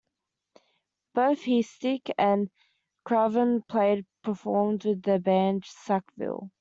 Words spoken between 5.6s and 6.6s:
Sackville.